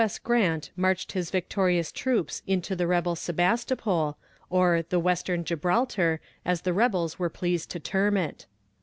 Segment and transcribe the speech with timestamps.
[0.03, 0.17] S.
[0.17, 4.17] Grant marched his victorious troops into the rebel Sebastopol
[4.49, 8.47] or "the western Gibraltar," as the rebels were pleased to term it.